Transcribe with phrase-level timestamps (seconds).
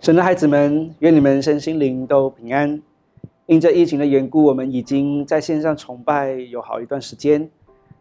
[0.00, 2.80] 神的孩子们，愿你们身心灵都平安。
[3.44, 7.46] 因着疫情的缘故，我们已经在线上崇拜有好一段时间，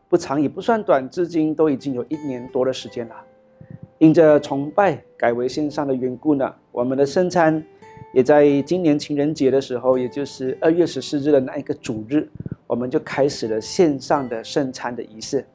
[0.08, 3.16] 不长也不算短，至今都已经有一年多的时间了。
[3.98, 7.62] 因着崇拜改为线上的缘故呢，我们的圣餐
[8.13, 12.25] 也在今年情人节的时候，也就是二月十四日的那一个主日，
[12.66, 15.45] 我们就开始了线上的圣餐的仪式。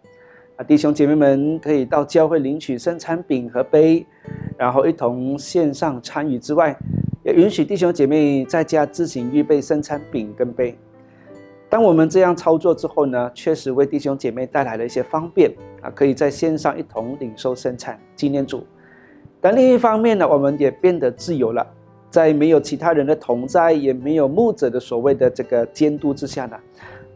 [0.57, 4.07] 啊，弟兄姐妹们可以到教会领取圣餐饼和杯，
[4.57, 6.77] 然后一同线上参与之外，
[7.25, 10.79] 也允许弟兄姐妹在家自行预备圣餐饼跟杯。
[11.69, 15.51] 当我们这样操作之后呢，确实为弟兄姐妹带来了一些方便
[15.83, 18.65] 啊，可以在线上一同领受圣餐纪念主。
[19.41, 21.67] 但另一方面呢，我们也变得自由了，
[22.11, 26.57] 在没有其他人的同在，也没有牧者的所谓的这个监督之下呢，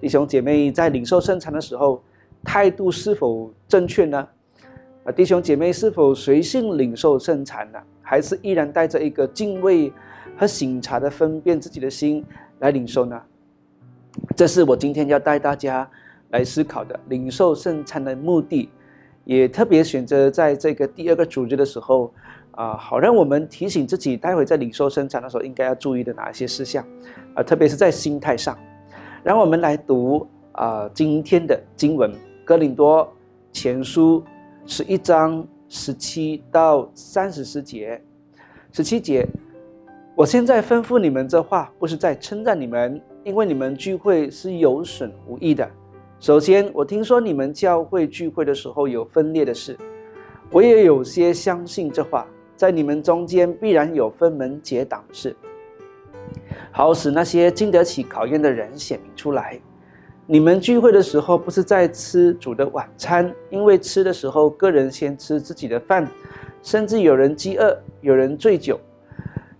[0.00, 2.02] 弟兄姐妹在领受圣餐的时候。
[2.45, 4.28] 态度是否正确呢？
[5.05, 7.78] 啊，弟兄姐妹是否随性领受圣餐呢？
[8.02, 9.92] 还是依然带着一个敬畏
[10.37, 12.24] 和醒察的分辨自己的心
[12.61, 13.20] 来领受呢？
[14.34, 15.89] 这是我今天要带大家
[16.31, 18.70] 来思考的领受圣餐的目的，
[19.25, 22.12] 也特别选择在这个第二个组织的时候
[22.53, 26.84] 啊，好让我们提醒自己，待会在领受圣餐的时候应该要注意的哪一些事项
[27.34, 28.59] 啊，特别是在心态上。
[29.22, 32.11] 让我们来读啊今天的经文。
[32.48, 33.06] 哥林多
[33.52, 34.24] 前书
[34.64, 38.00] 十一章十七到三十四节，
[38.72, 39.28] 十七节，
[40.14, 45.70] 我现在吩咐你们这话，不是在称赞你们，因为你们聚会是有损无益的。
[46.20, 49.76] 首先，我听说你们教会聚会的时候有分裂的事，
[50.50, 52.26] 我也有些相信这话，
[52.56, 55.36] 在你们中间必然有分门结党的事，
[56.72, 59.60] 好使那些经得起考验的人显明出来。
[60.31, 66.07] 你们聚会的时候，不是在吃主的晚餐，因为吃的时候，个人先吃自己的饭，
[66.62, 68.79] 甚至有人饥饿，有人醉酒。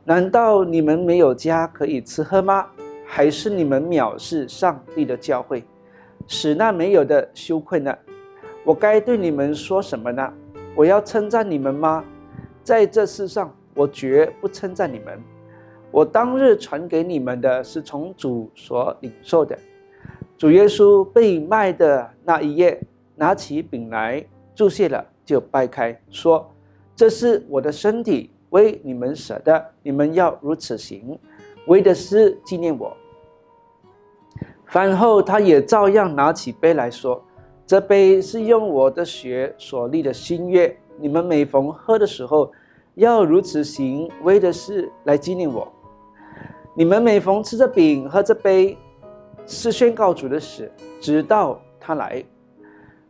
[0.05, 2.67] 难道你们没有家可以吃喝吗？
[3.07, 5.65] 还是你们藐视上帝的教会，
[6.27, 7.97] 使那没有的羞愧呢？
[8.63, 10.31] 我该对你们说什么呢？
[10.75, 12.05] 我要称赞你们吗？
[12.63, 15.19] 在这世上，我绝不称赞你们。
[15.91, 19.59] 我当日传给你们的是从主所领受的。
[20.39, 22.81] 主耶稣被卖的那一夜，
[23.17, 26.49] 拿起饼来注谢了，就掰开，说
[26.95, 31.19] ：“这是我的身体，为你们舍的，你们要如此行，
[31.67, 32.97] 为的是纪念我。”
[34.67, 37.21] 饭后，他也照样拿起杯来说
[37.67, 42.53] ：“这杯是用我的血所立的新约，你们每逢喝的时候，
[42.95, 45.67] 要如此行，为的是来纪念我。
[46.75, 48.79] 你们每逢吃着饼，喝着杯。”
[49.49, 50.71] 是宣告主的死，
[51.01, 52.23] 直到他来。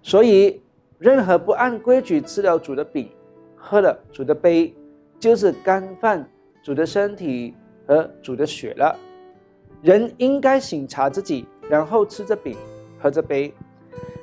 [0.02, 0.62] 所以，
[0.98, 3.10] 任何不按规矩吃了主的饼，
[3.56, 4.72] 喝了主的杯，
[5.18, 6.26] 就是干饭
[6.62, 7.52] 主的身体
[7.86, 8.96] 和主的血了。
[9.82, 12.56] 人应该醒察自己，然后吃着饼，
[13.00, 13.52] 喝着杯。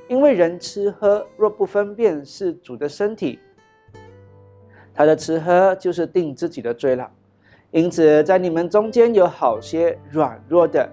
[0.08, 3.40] 因为人吃喝若不分辨是主的身体，
[4.94, 7.12] 他的吃喝就是定自己的罪了。
[7.72, 10.90] 因此，在你们中间有好些软弱的。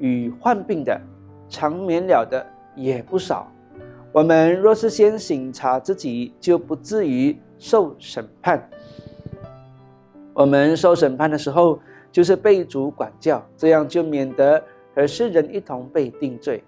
[0.00, 1.00] 与患病的、
[1.48, 2.44] 长眠了的
[2.74, 3.50] 也不少。
[4.12, 8.68] 我们若是先醒察自己，就不至于受审判。
[10.34, 11.78] 我们受审判的时候，
[12.10, 14.60] 就是被主管教，这样就免得
[14.94, 16.64] 和世人一同被定罪。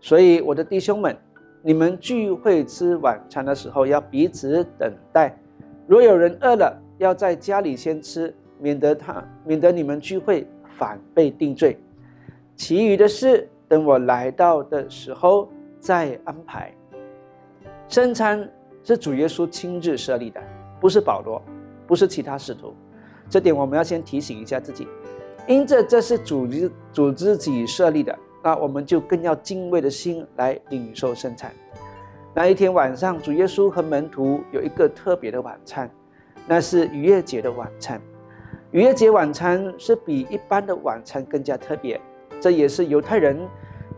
[0.00, 1.16] 所以，我的弟兄们，
[1.62, 5.36] 你们聚会吃晚餐的时候，要彼此等待。
[5.86, 10.46] 若有人饿了，要在家里先吃，免得他免得你们聚会
[10.78, 11.78] 反被定罪。
[12.60, 15.48] 其余的事，等我来到的时候
[15.80, 16.70] 再安排。
[17.88, 18.46] 圣餐
[18.84, 20.38] 是主耶稣亲自设立的，
[20.78, 21.40] 不是保罗，
[21.86, 22.74] 不是其他使徒。
[23.30, 24.86] 这点我们要先提醒一下自己。
[25.48, 26.46] 因着这是主
[26.92, 31.50] 主自己设立的，那我们就更要敬畏的心来领受圣餐。
[32.34, 35.90] 那一天晚上，主耶稣和门徒有一个特别的晚餐，
[36.46, 37.98] 那是逾越节的晚餐。
[38.70, 41.98] 逾越节晚餐是比一般的晚餐更加特别。
[42.40, 43.38] 这也是犹太人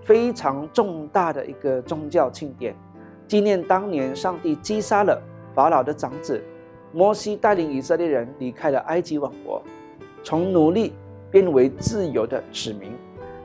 [0.03, 2.75] 非常重大的一个宗教庆典，
[3.29, 5.23] 纪念当年上帝击杀了
[5.55, 6.43] 法老的长子
[6.93, 9.63] 摩西，带领以色列人离开了埃及王国，
[10.25, 10.93] 从奴隶
[11.31, 12.91] 变为自由的子民。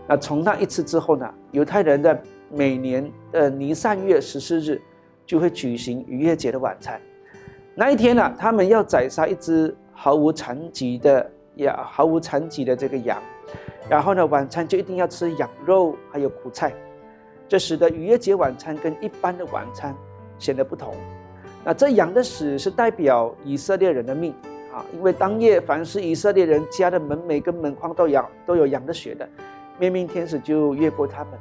[0.08, 2.20] 那从那一次之后呢，犹太人的
[2.52, 4.82] 每年的尼散月十四日
[5.26, 7.00] 就会举行逾越节的晚餐。
[7.76, 13.22] 那一天呢，他们要宰杀一只毫无残疾的呀，毫无残疾的这个羊。
[13.90, 16.74] 然后呢，晚餐就一定要吃羊肉，还有苦菜，
[17.48, 19.96] 这使得逾越节晚餐跟一般的晚餐
[20.38, 20.94] 显得不同。
[21.64, 24.34] 那这羊的死是代表以色列人的命
[24.74, 29.28] 啊，因为当夜凡是以色列人家的门楣跟门框都羊都有羊的血的，
[29.78, 31.34] 灭命天使就越过他们。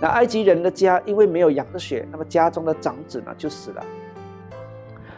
[0.00, 3.84] 那埃及人的家因为没有羊的血，那么家中的长子呢就死了。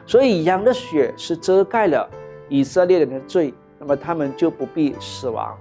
[0.07, 2.09] 所以羊的血是遮盖了
[2.49, 5.57] 以色列人的罪，那么他们就不必死亡。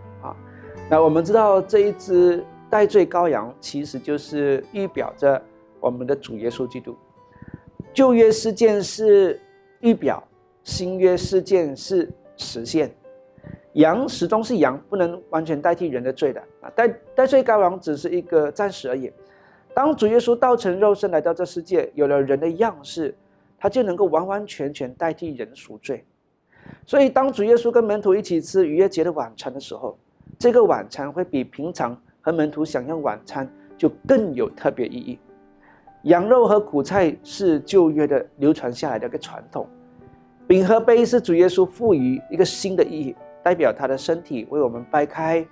[0.90, 5.42] 那我们知道这一只代罪羔羊，其实就是预表着
[5.80, 6.96] 我们的主耶稣基督。
[7.94, 9.40] 旧约事件是
[9.82, 10.24] 预表，
[10.64, 12.94] 新约事件是实现。
[13.74, 16.70] 羊始终是羊，不能完全代替人的罪的啊。
[16.76, 19.12] 代代罪羔羊只是一个暂时而已。
[19.74, 23.16] 当主耶稣道成肉身来到这世界，有了人的样式。
[23.58, 26.04] 他就能够完完全全代替人赎罪，
[26.86, 29.98] 所以当主耶稣跟门徒一起吃逾越节的晚餐的时候，
[30.38, 33.48] 这个晚餐会比平常和门徒享用晚餐
[33.78, 35.20] 就更有特别意义。
[36.04, 39.68] 羊肉和苦菜是旧约的流传下来的一个传统，
[40.46, 45.46] 饼和杯是主耶稣赋予一个新的意义，代表他的身体为我们掰开、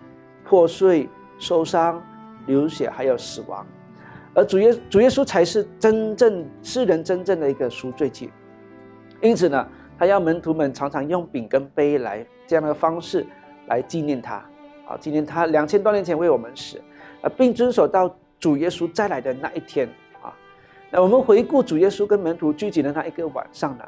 [0.44, 1.08] 破碎、
[1.40, 2.04] 受伤、
[2.48, 3.66] 流血，还有死亡。
[4.34, 8.30] 而主耶主耶稣才是真正世人真正的一个赎罪祭，
[9.22, 9.66] 因此呢，
[9.98, 13.26] 他要门徒们常常用饼跟杯来这样的方式
[13.68, 14.44] 来纪念他，
[14.92, 16.82] 啊，纪念他两千多年前为我们死，
[17.22, 19.88] 啊，并遵守到主耶稣再来的那一天
[20.22, 20.34] 啊。
[20.90, 23.86] 那我们回顾主耶稣跟门徒聚集的那一个晚上呢，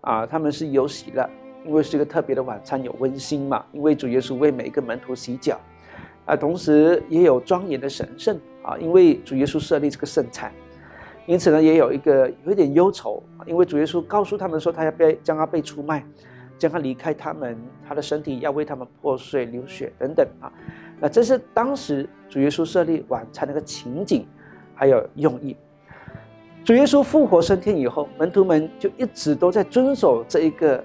[0.00, 1.28] 啊，他们是有喜乐，
[1.66, 5.60] 因为是一个特别的晚餐，有温馨嘛，因为主耶稣为每一个门徒洗脚，
[6.24, 8.38] 啊，同时也有庄严的神圣。
[8.60, 10.52] 啊，因为主耶稣设立这个圣餐，
[11.24, 16.04] 因此呢，也有一个有一点忧愁因为主耶稣告诉他们说，他要被将他被出卖，
[16.58, 17.56] 将他离开他们，
[17.86, 20.52] 他的身体要为他们破碎流血等等啊。
[21.00, 24.26] 那这是当时主耶稣设立晚餐那个情景，
[24.74, 25.56] 还有用意。
[26.64, 30.84] 主耶稣复活升天以后，门徒们就一直都在遵守这一个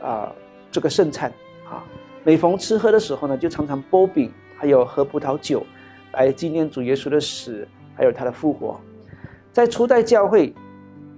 [0.00, 0.32] 啊
[0.70, 1.32] 这个圣餐
[1.68, 1.82] 啊。
[2.22, 5.64] 每逢吃喝的时候呢，就常常剥饼，还有喝葡萄酒。
[6.12, 7.66] 来纪念主耶稣的死，
[7.96, 8.80] 还有他的复活。
[9.50, 10.54] 在初代教会，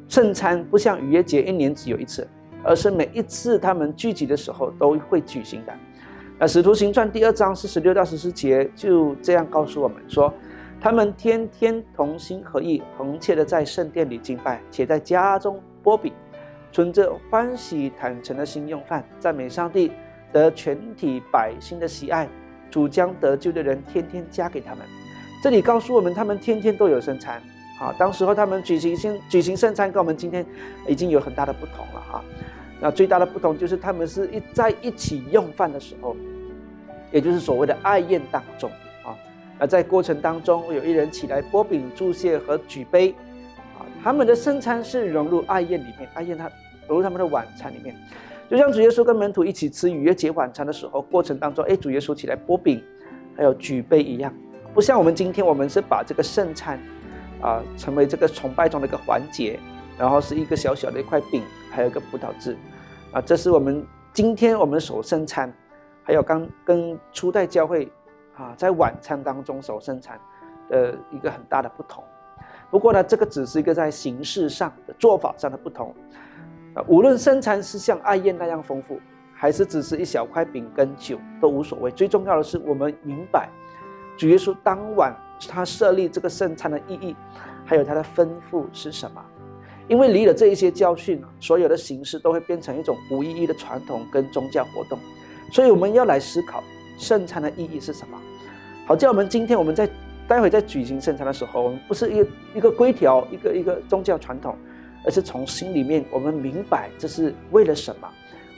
[0.09, 2.27] 圣餐不像逾越节一年只有一次，
[2.63, 5.73] 而是每一次他们聚集的时候都会举行的。
[6.39, 10.33] 那使徒行传第二章四十六到十四节就这样告诉我们说，
[10.81, 16.13] 他们天天同心合意，恒切的在圣殿里敬拜，且在家中波比，
[16.73, 19.91] 存着欢喜坦诚的心用饭，赞美上帝，
[20.33, 22.29] 得全体百姓的喜爱。
[22.69, 24.85] 主将得救的人天天加给他们，
[25.43, 27.41] 这里告诉我们，他们天天都有圣餐。
[27.79, 30.45] 啊，当时候他们举行先举行圣餐，跟我们今天
[30.87, 32.25] 已经有很大的不同了哈。
[32.81, 36.17] 那最大的不同就是他们是一在一起用饭的时候，
[37.11, 38.71] 也就是所谓的爱宴当中
[39.05, 39.17] 啊。
[39.59, 43.15] 那在过程当中，有一人起来拨饼祝谢和举杯，
[43.79, 46.51] 啊，他们的圣餐是融入爱宴里面，爱宴它
[46.87, 47.95] 融入他们的晚餐里面。
[48.49, 52.83] 就像主耶稣跟门徒一起吃逾越节晚餐的时候，过程当中，哎，主耶稣起来拨饼，
[53.37, 54.33] 还有举杯一样，
[54.73, 56.79] 不像我们今天，我们是把这个圣餐，
[57.41, 59.59] 啊，成为这个崇拜中的一个环节，
[59.99, 62.57] 然后是一个小小的一块饼，还有一个葡萄汁，
[63.13, 65.53] 啊，这是我们今天我们所生餐，
[66.03, 67.91] 还有刚跟初代教会，
[68.37, 70.19] 啊，在晚餐当中所生餐
[70.69, 72.03] 的一个很大的不同。
[72.71, 75.95] 不过呢，这个只是一个在形式上的做法上的不同。
[76.75, 79.01] 啊无论生餐是像爱宴那样丰富，
[79.33, 81.91] 还是只是一小块饼跟酒，都无所谓。
[81.91, 83.49] 最重要的是，我们明白
[84.19, 85.15] 主耶稣当晚
[85.49, 87.17] 他设立这个圣餐的意义，
[87.65, 89.25] 还有他的吩咐是什么。
[89.89, 94.99] 因为离了这一些教训所有的形式都会变成一种无意义的传统跟宗教活动。
[95.53, 96.63] 所以我们要来思考
[96.99, 98.21] 圣餐的意义是什么。
[98.87, 99.89] 好，叫我们今天我们在
[100.27, 104.57] 待会在举行圣餐的时候，我们不是一个一个规条，一个一个宗教传统。
[105.05, 108.09] 而是从心里面，我们明白这是为了什么，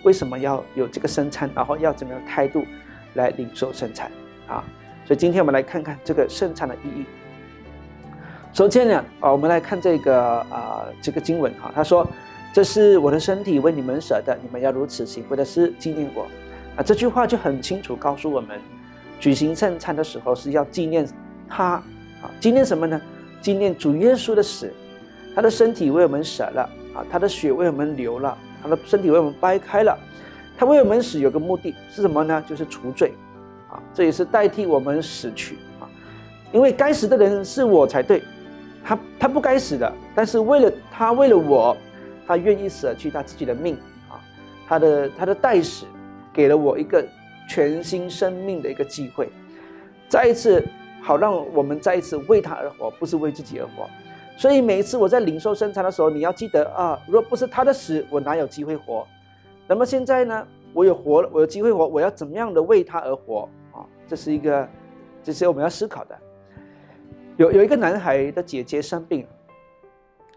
[0.03, 2.65] 为什么要有这个生餐，然后要怎么样态度
[3.13, 4.11] 来领受生餐
[4.47, 4.65] 啊？
[5.09, 7.07] 所以今天我们来看看这个圣餐的意义。
[8.53, 12.07] 首先呢，啊，我们来看这个啊这个经文哈，他说
[12.53, 16.27] ：“这是我的身体为你们舍的，你们要如此行，为的是纪念我。”
[16.77, 18.61] 啊，这句话就很清楚告诉我们，
[19.19, 21.09] 举行圣餐的时候是要纪念
[21.49, 21.65] 他
[22.21, 23.01] 啊，纪念什么呢？
[23.41, 24.71] 纪念主耶稣的死。
[25.35, 29.99] 他的身体为我们舍了啊，他的血为我们流了，他的身体为我们掰开了。
[30.59, 32.45] 他为我们死有个目的是什么呢？
[32.47, 33.15] 就是除罪
[33.71, 35.89] 啊，这也是代替我们死去啊。
[36.53, 38.23] 因为该死的人是我才对，
[38.85, 41.77] 他他不该死的，但是为了他为了我，
[42.27, 43.77] 他愿意舍去他自己的命
[44.09, 44.21] 啊，
[44.67, 45.85] 他的他的代死
[46.33, 47.07] 给了我一个
[47.49, 49.29] 全新生命的一个机会，
[50.09, 50.67] 再一次
[51.03, 53.89] 好让我们再一次为他而活，不是为自己而活。
[54.37, 59.07] 所以每一次我在领受生产的时候，你要记得啊，如果不是他的死，我哪有机会活？
[59.67, 63.49] 那么现在呢，我有活了，我有机会活，我要怎么样的为他而活？
[64.09, 64.69] 这是一个，
[65.23, 66.19] 这是我们要思考的。
[67.37, 69.25] 有有一个男孩的姐姐生病，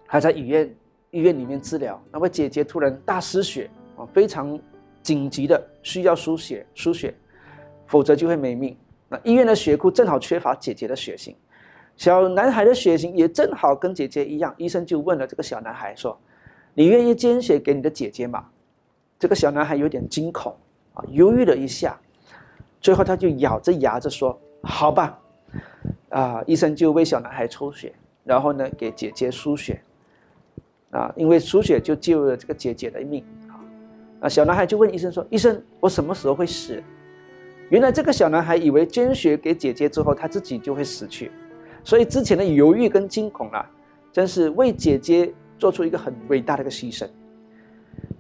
[0.06, 0.76] 还在医院
[1.10, 4.60] 医院里面治疗，那位姐姐突然大失血啊，非常
[5.02, 7.16] 紧急的需要输血输血，
[7.88, 8.78] 否则就会没命。
[9.08, 11.36] 那医院的血库正好缺乏姐姐的血型，
[11.96, 16.18] 小男孩的血型也正好跟姐姐一样，医生就问了这个小男孩说
[16.76, 18.46] ：“你愿意捐血给你的姐姐吗？”
[19.18, 20.56] 这个小男孩有点惊恐
[20.94, 22.00] 啊，犹豫了一下，
[22.82, 25.18] 最后他就咬着牙着说：“好吧。”
[26.10, 26.44] 啊！
[26.46, 27.94] 医生就为小男孩抽血，
[28.26, 29.82] 然后呢给姐姐输血，
[30.90, 33.24] 啊，因为输血就救了这个姐姐的命
[34.20, 34.28] 啊。
[34.28, 36.84] 小男孩就问医生说：“医生，我什么时候会死？”
[37.70, 41.32] 原来这个小男孩以为捐血给姐姐之后，他自己就会死去，
[41.82, 43.66] 所以之前的犹豫跟惊恐啊，
[44.12, 47.08] 真是为姐姐做出一个很伟大的一个牺牲。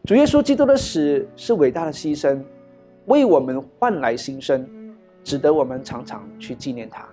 [0.05, 2.41] 主耶稣基督的死是伟大的牺牲，
[3.05, 4.67] 为我们换来新生，
[5.23, 7.05] 值得我们常常去纪念他。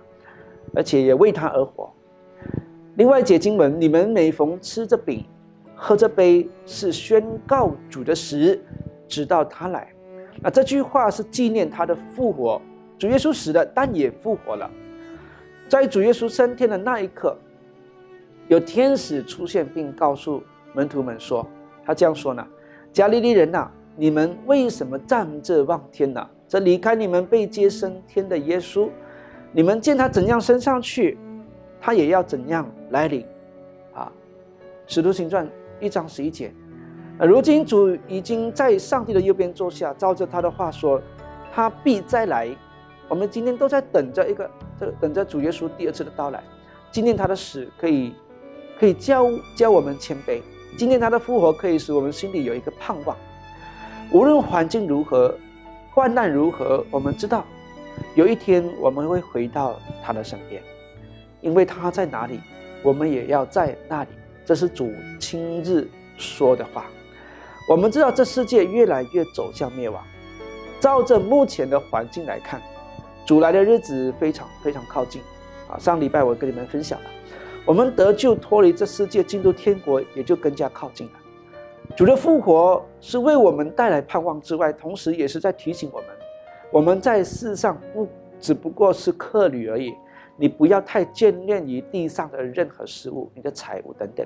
[0.75, 1.91] 而且也为他而活。
[2.95, 5.25] 另外，解经文，你们每逢吃这饼、
[5.75, 8.61] 喝这杯，是宣告主的死，
[9.07, 9.91] 直到他来。
[10.41, 12.61] 那这句话是纪念他的复活。
[12.99, 14.69] 主耶稣死了，但也复活了。
[15.67, 17.35] 在主耶稣升天的那一刻，
[18.47, 20.43] 有天使出现，并告诉
[20.73, 21.47] 门徒们说
[21.83, 22.45] ：“他这样说呢，
[22.93, 26.25] 加利利人呐，你们为什么站着望天呢？
[26.47, 28.89] 这离开你们被接升天的耶稣。”
[29.51, 31.17] 你们见他怎样升上去，
[31.81, 33.25] 他也要怎样来临，
[33.93, 34.09] 啊，
[34.93, 35.45] 《使徒行传》
[35.81, 36.53] 一章十一节。
[37.19, 41.01] 如今主已经在上帝的右边坐下，照着他的话说，
[41.51, 42.47] 他必再来。
[43.07, 46.41] 我们今天都在等着一个，这等着主耶稣第二次的到来。
[46.91, 48.13] 纪念他的死，可以
[48.79, 49.25] 可以教
[49.55, 50.41] 教我们谦卑；
[50.77, 53.17] 纪念他的复活，可以使我们心里有一个盼望。
[54.11, 55.37] 无论环境如何，
[55.91, 57.45] 患难如何，我们知道。
[58.15, 60.61] 有一天我们会回到他的身边，
[61.41, 62.39] 因为他在哪里，
[62.81, 64.09] 我们也要在那里。
[64.45, 65.87] 这是主亲自
[66.17, 66.85] 说的话。
[67.67, 70.03] 我们知道这世界越来越走向灭亡，
[70.79, 72.59] 照着目前的环境来看，
[73.27, 75.21] 主来的日子非常非常靠近。
[75.69, 77.09] 啊，上礼拜我跟你们分享了，
[77.63, 81.18] 我们得救脱离这世界进入天国也就更加靠近了。
[81.95, 86.07] 主的复活是为我们带来盼望之外，同时也是在提醒我们。
[86.71, 88.07] 我们在世上不
[88.39, 89.93] 只不过是客旅而已，
[90.37, 94.25] 你不要太眷恋于地上的任何事物，你的财物等等，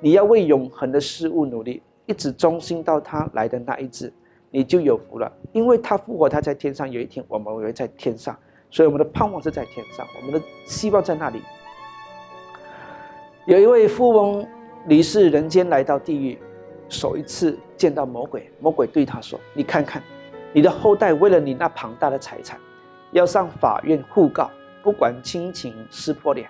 [0.00, 4.12] 你要为永恒的事物努力，一直忠心到他来的那一日，
[4.50, 5.32] 你就有福了。
[5.52, 8.36] 因为他复活，他在天上，有一天我们会在天上，
[8.70, 11.40] 所以我们的盼望是在天上，我们的希望在那里。
[13.46, 14.46] 有一位富翁
[14.88, 16.36] 离世人间，来到地狱，
[16.88, 20.02] 首一次见到魔鬼，魔鬼对他说：“你看看。”
[20.54, 22.58] 你的后代为了你那庞大的财产，
[23.12, 24.50] 要上法院互告，
[24.82, 26.48] 不管亲情撕破脸。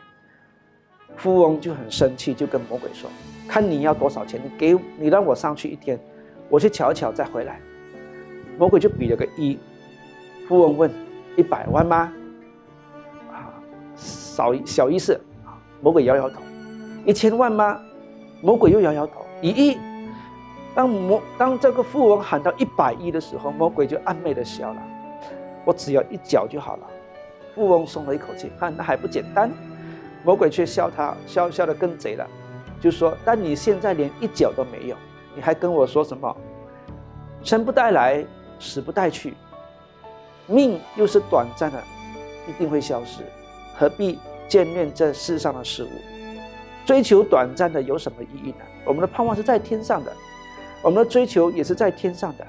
[1.17, 3.11] 富翁就很生气，就跟魔鬼说
[3.49, 5.99] ：“看你要多少钱，你给你让我上去一天，
[6.49, 7.61] 我去瞧瞧再回来。”
[8.57, 9.59] 魔鬼就比了个一。
[10.47, 10.91] 富翁问
[11.37, 12.13] ：“一百万吗？”
[13.33, 13.51] 啊，
[13.97, 15.21] 少小意思。
[15.81, 16.41] 魔鬼摇摇头。
[17.05, 17.81] 一千万吗？
[18.43, 19.27] 魔鬼又摇摇头。
[19.43, 19.77] 一亿。
[20.75, 24.83] 当魔当这个富翁喊到一百亿的时候，魔鬼就暗昧的笑了。
[25.65, 26.87] 我只要一脚就好了。
[27.55, 29.51] 富翁松了一口气，看那还不简单。
[30.25, 32.27] 魔鬼却笑他，笑笑的更贼了，
[32.81, 34.97] 就说：但你现在连一脚都没有，
[35.35, 36.37] 你还跟我说什么？
[37.43, 38.25] 生不带来，
[38.59, 39.35] 死不带去，
[40.47, 41.83] 命又是短暂的，
[42.49, 43.23] 一定会消失，
[43.77, 45.89] 何必眷恋这世上的事物？
[46.85, 48.65] 追求短暂的有什么意义呢？
[48.85, 50.13] 我们的盼望是在天上的。
[50.83, 52.47] 我们的追求也是在天上的。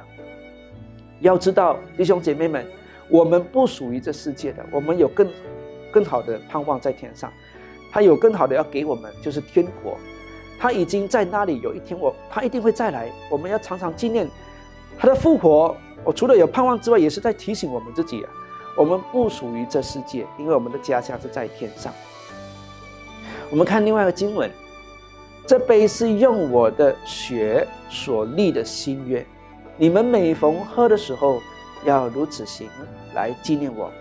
[1.19, 2.65] 要知道，弟兄姐妹们，
[3.09, 5.27] 我们不属于这世界的，我们有更
[5.91, 7.31] 更好的盼望在天上。
[7.91, 9.97] 他有更好的要给我们，就是天国。
[10.59, 13.11] 他已经在那里，有一天我他一定会再来。
[13.31, 14.29] 我们要常常纪念
[14.97, 15.75] 他的复活。
[16.03, 18.29] 我除了有盼望之外，也是在提醒我们自己啊，
[18.77, 21.91] 我们不属于这世界，因为我们的家乡是在天上。
[23.49, 24.49] 我们看另外一个经文。
[25.49, 29.25] 这杯是用我的血所立的新约，
[29.77, 31.41] 你们每逢喝的时候，
[31.83, 32.69] 要如此行，
[33.15, 33.91] 来纪念我。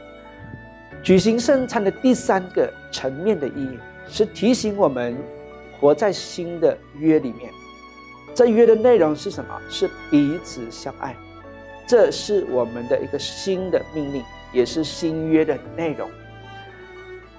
[1.02, 3.78] 举行圣餐的第三个层面的意义，
[4.10, 5.16] 是提醒我们
[5.80, 7.50] 活在新的约里面。
[8.34, 9.58] 这约的内容是什么？
[9.70, 11.16] 是彼此相爱。
[11.86, 16.10] 这是我们的一个新的命令，也是新约的内容。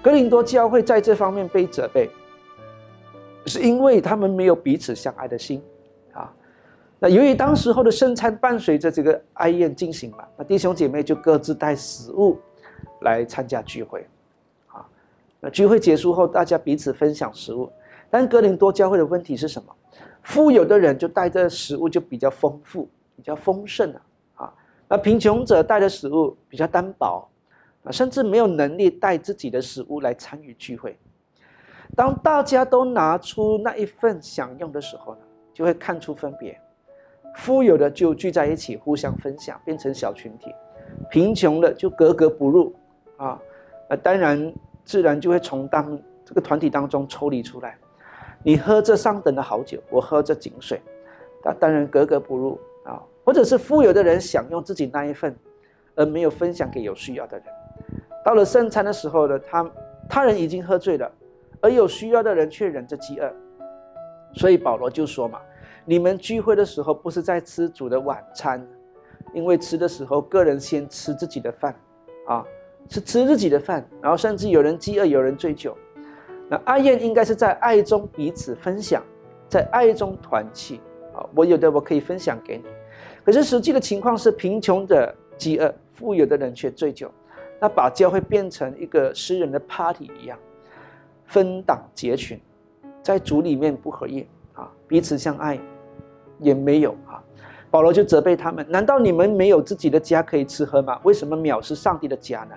[0.02, 2.10] 格林多教会在这方面被责备。
[3.46, 5.62] 是因为他们没有彼此相爱的心，
[6.12, 6.32] 啊，
[6.98, 12.38] 那由于当时候的圣餐伴随着这个哀宴进行嘛，那弟兄姐妹就各自带食物
[13.00, 14.06] 来参加聚会，
[14.68, 14.86] 啊，
[15.40, 17.70] 那聚会结束后，大家彼此分享食物。
[18.10, 19.74] 但格林多教会的问题是什么？
[20.22, 24.02] 富有的人就带着食物就比较丰富、比较丰盛啊，
[24.34, 24.54] 啊，
[24.88, 27.26] 那贫穷者带的食物比较单薄，
[27.84, 30.98] 啊，甚至没有能力带自己的食物来参与聚会。
[31.96, 35.20] 当大家都拿出那一份享用的时候呢，
[35.52, 36.58] 就会看出分别。
[37.36, 40.50] 富有的就聚在一起互相分享，变成小群体；
[41.10, 42.74] 贫穷的就格格不入
[43.16, 43.40] 啊。
[43.88, 44.52] 那当然，
[44.84, 47.76] 自然就会从当这个团体当中抽离出来。
[48.42, 50.80] 你喝这上等的好酒，我喝这井水，
[51.44, 53.00] 那当然格格不入啊。
[53.24, 55.36] 或者是富有的人享用自己那一份，
[55.94, 57.46] 而没有分享给有需要的人。
[58.24, 59.70] 到了圣餐的时候呢，他
[60.08, 61.10] 他人已经喝醉了，
[61.60, 63.32] 而有需要的人却忍着饥饿。
[64.34, 65.40] 所以保罗就说嘛。
[65.86, 68.64] 你们聚会的时候不是在吃主的晚餐，
[69.32, 71.74] 因为吃的时候个人先吃自己的饭，
[72.28, 72.44] 啊，
[72.88, 75.76] 是吃自己的饭，然后甚至有人饥饿，有人醉酒。
[76.48, 79.02] 那爱宴应该是在爱中彼此分享，
[79.48, 80.80] 在爱中团契
[81.14, 81.26] 啊。
[81.34, 82.64] 我有的我可以分享给你，
[83.24, 87.10] 可是实际的情况是贫穷的饥饿，富有的人却醉酒，
[87.58, 90.38] 那把教会变成一个私人的 party 一样，
[91.30, 92.40] 分党结群，
[93.02, 94.26] 在主里面不合意。
[94.52, 95.58] 啊，彼此相爱，
[96.40, 97.22] 也没有啊。
[97.70, 101.00] 保罗就责备他们：难道你们没有自己的家可以吃喝吗？
[101.04, 102.54] 为什么藐视上帝的家呢？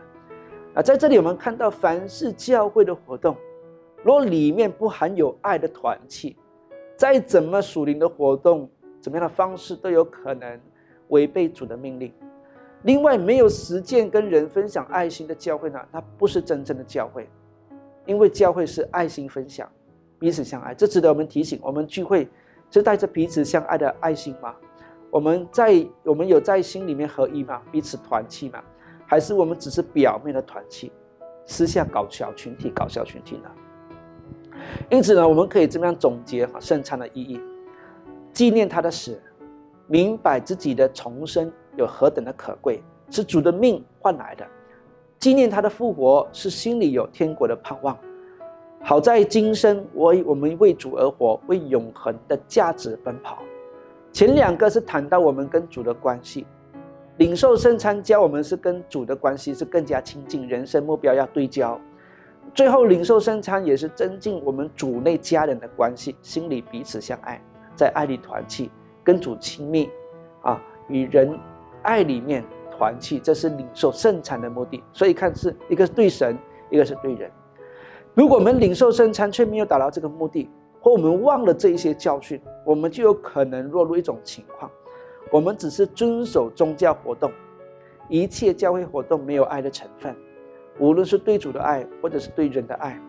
[0.73, 3.37] 啊，在这里我们看到，凡是教会的活动，
[4.01, 6.35] 若里面不含有爱的团契，
[6.97, 8.67] 再怎么属灵的活动，
[8.99, 10.59] 怎么样的方式都有可能
[11.09, 12.11] 违背主的命令。
[12.81, 17.29] 另外，没有实践跟人分享爱心的教会呢，它不是真正的教会，
[18.05, 19.69] 因为教会是爱心分享。
[20.19, 21.59] 彼此相爱，这值得我们提醒。
[21.61, 22.27] 我们聚会
[22.71, 24.55] 是带着彼此相爱的爱心吗？
[25.11, 27.61] 我们在我们有在心里面合一吗？
[27.71, 28.63] 彼此团契吗？
[29.05, 30.91] 还是我们只是表面的团契，
[31.45, 33.51] 私下搞小群体、搞小群体呢？
[34.89, 37.39] 因此呢，我们可以这么样总结哈圣餐的意义：
[38.31, 39.21] 纪念他的死，
[39.87, 44.45] 明白自己的重生有何等的可贵，是主的命换来的；
[45.23, 47.97] 纪念他的复活，是心里有天国的盼望。
[48.81, 53.41] 好在今生，我我们为主而活，为永恒的价值奔跑。
[54.11, 56.45] 前两个是谈到我们跟主的关系，
[57.19, 61.79] 领受圣餐教我们是跟主的关系是更加亲近，人生目标要对焦。
[62.53, 67.41] 最后领受圣餐也是增进我们主内家人的关系，心里彼此相爱，
[67.77, 68.69] 在爱里团契，
[69.05, 69.89] 跟主亲密，
[70.41, 71.39] 啊，与人
[71.81, 72.43] 爱里面
[72.77, 74.83] 团契，这是领受圣餐的目的。
[74.91, 76.37] 所以看是一个是对神，
[76.71, 77.29] 一个是对人。
[78.15, 80.49] 如果我们领受圣餐却没有达到这个目的，
[80.81, 84.69] 或我们忘了这一些教训，我们就有可能落入一种情况：
[85.31, 87.31] 我们只是遵守宗教活动，
[88.09, 90.15] 一切教会活动没有爱的成分，
[90.79, 92.99] 无论是对主的爱，或者是对人的爱，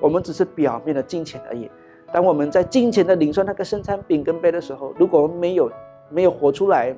[0.00, 1.70] 我们只是表面的金钱而已。
[2.12, 5.70] 当我们在金钱的领受那个圣餐饼跟杯的时候，如果我们没有
[6.08, 6.96] 没有活出来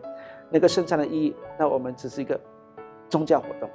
[0.51, 2.41] 那个圣餐的意义，那我们只是一个
[3.09, 3.69] 宗教活动。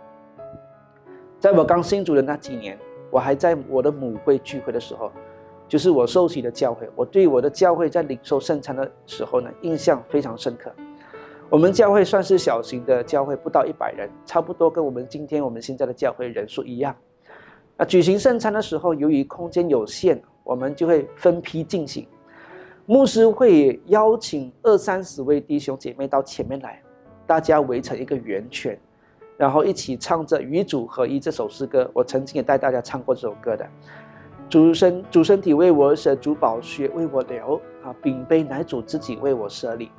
[1.40, 2.78] 在我刚信主的那几年。
[3.14, 5.12] 我还在我的母会聚会的时候，
[5.68, 6.90] 就是我受洗的教会。
[6.96, 10.72] 我对我的教会在领受圣餐的时候呢，印象非常深刻。
[11.50, 16.96] 我们教会算是小型的教会，不到一百人，差不多跟我们今天我们现在的教会人数一样。
[17.76, 22.08] 那举行圣餐的时候，由于空间有限，我们就会分批进行。
[22.86, 26.82] 牧师会邀请二三十位弟兄姐妹到前面来，
[27.28, 28.78] 大家围成一个圆圈。
[29.38, 33.67] 然后一起唱着《与主合一》这首诗歌，我曾经也带大家唱过这首歌的。
[34.48, 37.96] 主身主身体为我舍，主宝血为我流啊！
[38.04, 39.89] 饼杯乃主自己为我舍礼。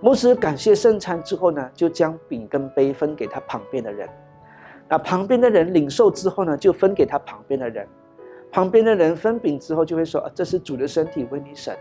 [0.00, 4.08] 牧师感谢圣餐之后呢，就将饼跟杯分给他旁边的人。
[4.88, 7.84] 那旁边的人领受之后呢，就分给他旁边的人。
[8.52, 11.80] 旁边的人分饼之后就会说：“啊这是主的身体为你舍的。”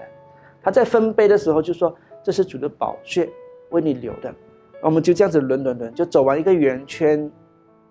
[0.61, 3.29] 他在分杯的时候就说：“这是主的宝血
[3.69, 4.33] 为你留的。”
[4.81, 7.31] 我们就这样子轮轮轮，就走完一个圆圈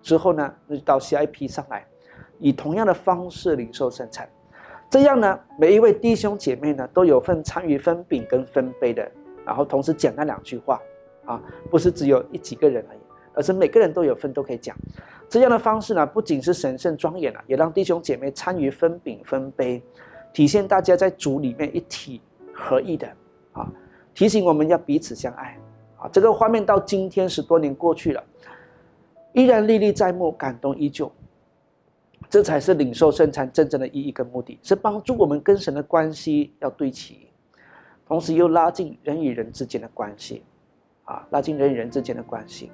[0.01, 1.85] 之后呢，就到下一批上来，
[2.39, 4.27] 以同样的方式领受圣餐。
[4.89, 9.11] 这样呢，每一位弟兄姐妹呢都有份参与分饼跟分杯的，
[9.45, 10.81] 然后同时讲那两句话
[11.25, 12.99] 啊，不是只有一几个人而已，
[13.33, 14.73] 而是每个人都有份都可以讲。
[15.27, 19.83] 这样的方式呢，不仅是神圣庄严了，也让弟兄姐妹参与分饼分杯，
[20.31, 22.21] 体现大家在主里面一体
[22.57, 23.07] 合一的
[23.53, 23.71] 啊，
[24.13, 25.57] 提醒我们要彼此相爱。
[25.99, 28.23] 啊，这个画面到今天十多年过去了，
[29.33, 31.11] 依然历历在目，感动依旧。
[32.29, 37.27] 这才是领受圣餐真正的意义跟目的，是帮助我们跟神的关系要对齐，
[38.07, 40.43] 同时又拉近人与人之间的关系，
[41.05, 42.69] 啊，拉近人与人之间的关系。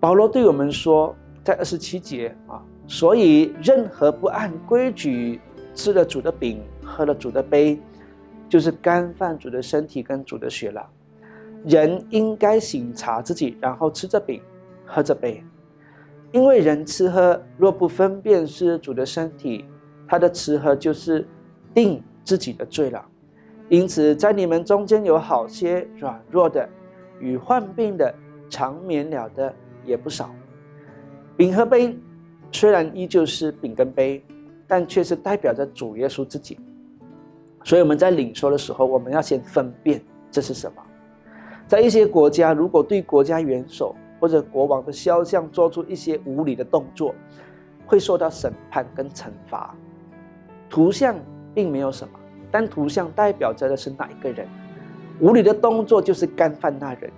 [0.00, 5.40] 保罗对我们说，在二十七节啊，所以任何不按规矩
[5.74, 7.80] 吃了主的饼、喝了主的杯，
[8.48, 10.88] 就是干饭主的身体跟主的血了。
[11.64, 14.40] 人应该醒察自己，然后吃着饼，
[14.86, 15.42] 喝着杯，
[16.32, 19.64] 因为人吃喝若不分辨是主的身体，
[20.06, 21.26] 他的吃喝就是
[21.74, 23.04] 定自己的罪了。
[23.68, 26.68] 因此，在你们中间有好些软弱的，
[27.20, 28.14] 与患病的、
[28.48, 29.54] 长眠了的。
[29.84, 30.28] 也不少，
[31.34, 31.96] 饼和杯
[32.52, 34.22] 虽然依旧是饼跟杯，
[34.66, 36.60] 但却是代表着主耶稣自己。
[37.64, 40.82] 所以我们在领受的时候，我们要先分辨这是什么。
[41.66, 47.14] 在一些国家，如果对国家元首或者国王的肖像做出一些无理的动作，
[47.86, 49.74] 会受到审判跟惩罚。
[50.70, 51.14] 图像
[51.54, 52.18] 并没有什么，
[52.50, 54.48] 但图像代表着的是哪一个人？
[55.20, 57.10] 无理的动作就是干犯那人，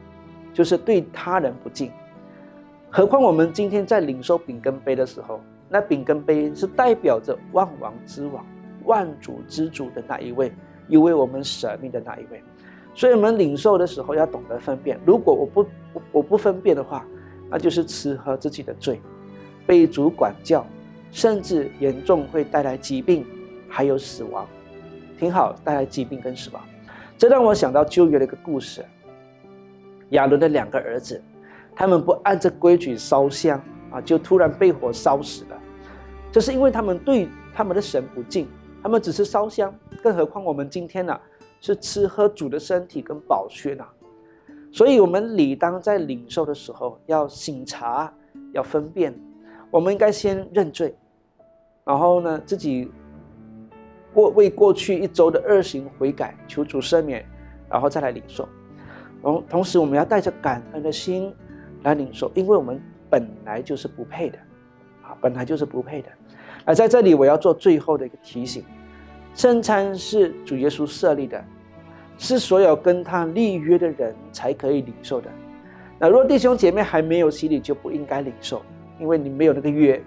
[0.53, 1.93] 就是对他人不敬。
[2.91, 8.45] 何况我们今天在领受饼跟杯的时候，那饼跟杯是代表着万王之王、
[8.91, 10.53] 万主之主的那一位，
[10.89, 12.43] 又为我们舍命的那一位。
[12.93, 14.99] 所以，我们领受的时候要懂得分辨。
[15.07, 15.67] 如果我不
[16.11, 17.07] 我不分辨的话，
[17.49, 19.01] 那就是吃喝自己的罪，
[19.65, 20.67] 被主管教，
[21.13, 23.25] 甚至严重会带来疾病，
[23.69, 24.45] 还有死亡。
[25.17, 26.61] 挺好，带来疾病跟死亡。
[27.17, 28.85] 这让我想到旧约的一个故事：
[30.11, 31.23] 亚伦的两个儿子。
[31.77, 35.57] 他们不按着规矩烧香啊，就突然被火烧死了。
[36.33, 38.47] 这是因为他们对他们的神不敬，
[38.83, 39.75] 他们只是烧香。
[40.03, 41.19] 更何况我们今天呢，
[41.61, 43.85] 是吃喝主的身体跟宝血呢。
[44.73, 48.13] 所以，我们理当在领受的时候要醒察，
[48.53, 49.15] 要分辨。
[49.71, 50.95] 我们应该先认罪，
[51.85, 52.91] 然后呢，自己
[54.13, 57.25] 过为过去一周的恶行悔改，求主赦免，
[57.69, 58.49] 然后再来领受。
[59.23, 61.35] 同同时，我们要带着感恩的心。
[61.83, 64.39] 来领受，因为我们本来就是不配的，
[65.03, 66.11] 啊，本来就是不配的。
[66.71, 68.63] 而在这里，我要做最后的一个提醒：
[69.35, 71.45] 圣餐是主耶稣设立的，
[72.17, 75.29] 是所有跟他立约的人才可以领受的。
[75.99, 78.63] 那若弟兄姐妹还没有洗礼，就不应该领受，
[79.01, 80.01] 因为你没有那个约。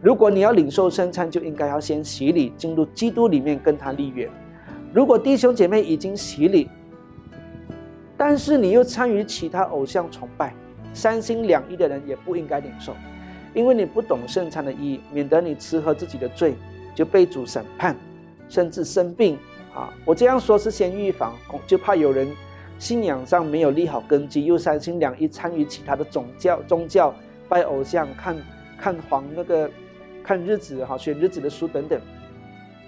[0.00, 4.30] 如果你要领受圣餐，就应该要先洗礼，进入基督里面跟他立约。
[4.94, 6.70] 如果弟兄姐妹已经洗礼，
[8.16, 10.54] 但是你又参与其他偶像崇拜，
[10.94, 12.94] 三心两意的人也不应该领受，
[13.54, 16.54] 因为你不懂圣餐的意义，免得你吃喝自己的罪，
[16.94, 17.96] 就被主审判，
[18.48, 19.38] 甚至生病
[19.74, 19.92] 啊！
[20.04, 21.34] 我这样说是先预防，
[21.66, 22.28] 就怕有人
[22.78, 27.14] 信仰上没有立好根基，又三心两意参与其他的宗教、宗教
[27.48, 28.36] 拜偶像、看
[28.78, 29.70] 看黄那个
[30.22, 32.00] 看日子哈、选日子的书等等，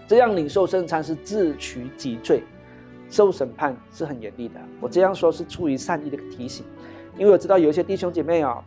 [0.07, 2.43] 这样领受圣餐是自取己罪，
[3.09, 4.55] 受审判是很严厉的。
[4.81, 6.65] 我这样说是出于善意的提醒。
[7.19, 8.65] 因为我知道有一些弟兄姐妹啊，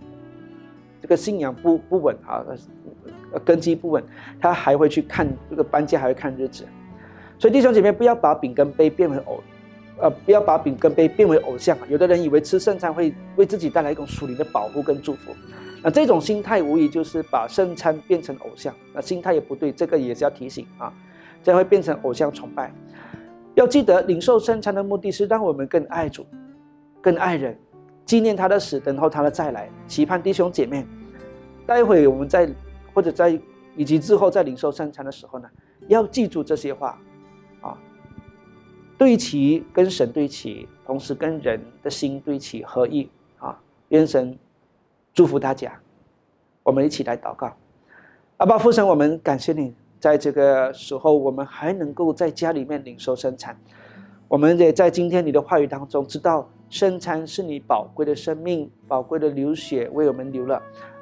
[1.04, 2.42] 这个信仰不不稳啊，
[3.44, 4.02] 根基不稳，
[4.40, 6.66] 他还会去看这个搬家，还会看日子。
[7.38, 9.44] 所以弟兄姐妹不要把饼跟杯变为偶，
[10.00, 11.78] 呃，不要把饼跟杯变为偶像。
[11.90, 15.34] 有的人以为吃圣餐会为自己带来一种属灵的保护跟祝福，
[15.84, 20.94] 那这种心态无疑就是把圣餐变成偶像，那心态也不对，这个也是要提醒啊，
[21.44, 22.74] 这会变成偶像崇拜。
[23.56, 26.26] 要记得领受圣餐的目的是让我们更爱主，
[27.02, 27.58] 更爱人。
[28.06, 30.86] 纪念他的死，等候他的再来，期盼弟兄姐妹。
[31.66, 32.50] 待会我们在
[32.94, 33.40] 或者在
[33.76, 35.50] 以及之后在领受圣餐的时候呢，
[35.88, 37.00] 要记住这些话，
[37.62, 37.78] 啊，
[38.98, 43.58] 对齐跟神对齐，同时跟人的心对齐合一啊。
[43.88, 44.38] 愿神
[45.14, 45.80] 祝福大家，
[46.64, 47.56] 我们一起来祷告。
[48.38, 53.58] 阿爸父神，我们感谢你，在这个时候我们还能够在家里面领受圣餐，
[54.28, 56.50] 我们也在今天你的话语当中知道。
[56.74, 60.56] 圣餐是你宝贵的生命，宝贵的流血为我们流了，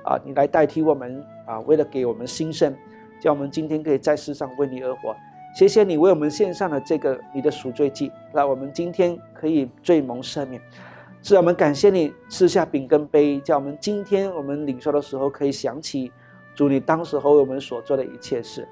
[0.04, 2.76] 啊，你来代替我们啊，为了给我们新生，
[3.22, 5.16] 叫我们今天可以在世上为你而活。
[5.56, 10.62] 谢谢你为我们献上了这个你的赎罪祭，让我们今天可以罪蒙赦免。
[11.24, 16.12] 是我们感谢你吃下饼跟杯，叫我们今天我们领受的时候可以想起
[16.54, 18.68] 主你当时和我们所做的一切事。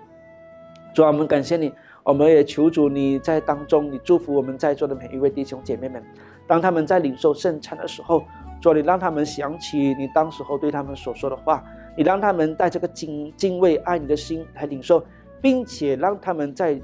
[0.94, 1.72] 主啊，我们感谢你，
[2.04, 6.04] 我们也求主你在当中，你祝福我们在座的每一位弟兄姐妹们。
[6.50, 8.24] 当他们在领受圣餐的时候，
[8.60, 11.64] 主，你让他们想起你当时候对他们所说的话，
[11.96, 15.06] 你让他们带这个敬敬畏爱你的心来领受，
[15.40, 16.82] 并且让他们在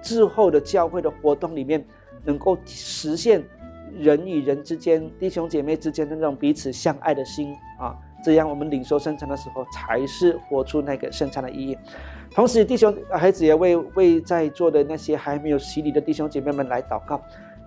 [0.00, 1.84] 之后的教会的活动里面，
[2.24, 3.44] 能够实现
[3.98, 7.94] 人与人之间、弟兄姐妹之间的那种彼此相爱的心啊，
[8.24, 11.76] 这样我们领受圣餐的时候，才是活出那个圣餐的意义。
[12.34, 17.20] 同时，弟兄孩子也为为在座的那些还没有洗礼的弟兄姐妹们来祷告，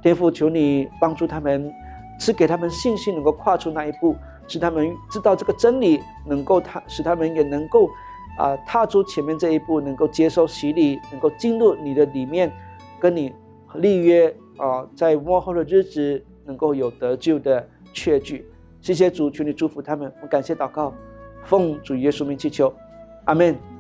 [0.06, 1.74] 天父，求你帮助他们，
[2.20, 4.16] 赐给他们信心，能够跨出那一步，
[4.48, 7.90] 使他们知道这个真理，能够他使他们也能够
[8.38, 12.54] 啊踏出前面这一步，能够接受洗礼，能够进入你的里面，
[13.00, 13.34] 跟你
[13.74, 18.48] 立约啊，在往后的日子能够有得救的确据。
[18.82, 20.14] 谢谢主，求你祝福他们。
[20.22, 20.94] 我感谢祷告，
[21.46, 22.72] 奉主耶稣名祈求，
[23.24, 23.75] 阿门。